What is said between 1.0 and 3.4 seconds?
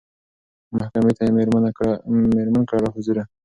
ته یې مېرمن کړه را حضوره